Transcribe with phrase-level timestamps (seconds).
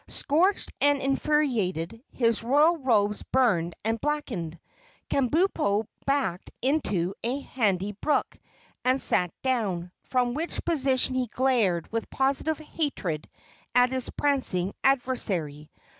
[0.07, 4.59] Scorched and infuriated, his royal robes burned and blackened,
[5.11, 8.35] Kabumpo backed into a handy brook
[8.83, 13.29] and sat down, from which position he glared with positive hatred
[13.75, 15.69] at his prancing adversary.